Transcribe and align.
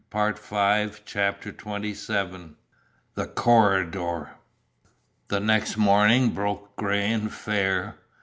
PART 0.09 0.39
V 0.39 0.89
CHAPTER 1.05 1.49
XXVII 1.51 2.55
THE 3.13 3.27
CORRIDOR 3.27 4.31
The 5.27 5.39
next 5.39 5.77
morning 5.77 6.31
broke 6.31 6.75
grey 6.75 7.11
and 7.11 7.31
fair. 7.31 7.97